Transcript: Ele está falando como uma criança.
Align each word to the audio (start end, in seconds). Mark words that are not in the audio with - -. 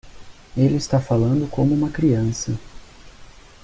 Ele 0.57 0.77
está 0.77 0.99
falando 0.99 1.47
como 1.47 1.75
uma 1.75 1.91
criança. 1.91 2.57